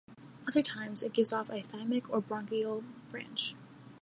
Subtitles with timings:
[0.47, 3.53] Other times, it gives off a thymic or bronchial branch.